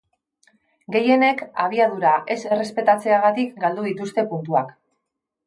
[0.95, 4.75] Gehienek abiadura ez errespetatzeagatik galdu dituzte puntuak.